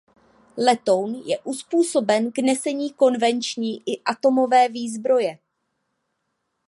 [0.57, 5.37] Letoun je uzpůsoben k nesení konvenční i atomové výzbroje.